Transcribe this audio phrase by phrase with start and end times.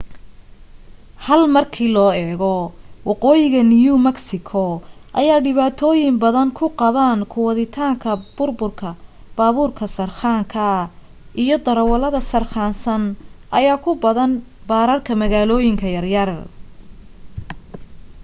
[1.25, 2.55] hal markii loo eego
[3.09, 4.63] waqooyiga new mexico
[5.19, 8.11] ayaa dhibaatooyin badan ku qabaan ku waditaanka
[9.37, 10.67] baaburka sarqaanka
[11.43, 13.03] iyo darawalada sarqaansan
[13.57, 14.31] ayaa ku badan
[14.69, 16.29] baararka magaalooyinka yar yar